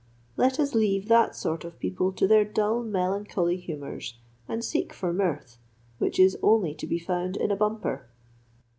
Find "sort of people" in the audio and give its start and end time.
1.35-2.11